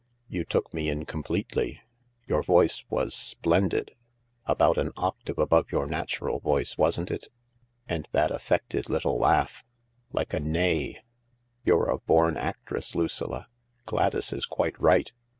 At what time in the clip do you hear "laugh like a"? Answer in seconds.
9.19-10.39